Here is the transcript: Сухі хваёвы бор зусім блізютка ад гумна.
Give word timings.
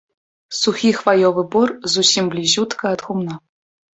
Сухі 0.59 0.89
хваёвы 1.01 1.43
бор 1.55 1.69
зусім 1.95 2.31
блізютка 2.33 2.83
ад 2.95 3.07
гумна. 3.09 3.35